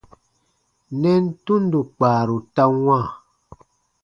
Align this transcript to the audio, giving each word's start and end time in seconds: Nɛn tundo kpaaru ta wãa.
Nɛn 1.01 1.23
tundo 1.45 1.79
kpaaru 1.95 2.37
ta 2.55 2.63
wãa. 2.83 3.05